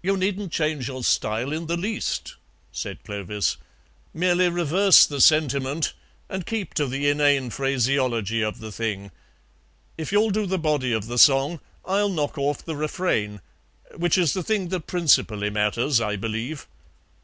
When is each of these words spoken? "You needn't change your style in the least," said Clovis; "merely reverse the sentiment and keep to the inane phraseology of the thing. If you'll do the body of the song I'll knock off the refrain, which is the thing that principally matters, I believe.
"You 0.00 0.16
needn't 0.16 0.52
change 0.52 0.86
your 0.86 1.02
style 1.02 1.52
in 1.52 1.66
the 1.66 1.76
least," 1.76 2.36
said 2.70 3.02
Clovis; 3.02 3.56
"merely 4.14 4.48
reverse 4.48 5.04
the 5.04 5.20
sentiment 5.20 5.92
and 6.28 6.46
keep 6.46 6.72
to 6.74 6.86
the 6.86 7.08
inane 7.10 7.50
phraseology 7.50 8.42
of 8.42 8.60
the 8.60 8.70
thing. 8.70 9.10
If 9.98 10.12
you'll 10.12 10.30
do 10.30 10.46
the 10.46 10.56
body 10.60 10.92
of 10.92 11.08
the 11.08 11.18
song 11.18 11.58
I'll 11.84 12.08
knock 12.10 12.38
off 12.38 12.64
the 12.64 12.76
refrain, 12.76 13.40
which 13.96 14.16
is 14.16 14.34
the 14.34 14.44
thing 14.44 14.68
that 14.68 14.86
principally 14.86 15.50
matters, 15.50 16.00
I 16.00 16.14
believe. 16.14 16.68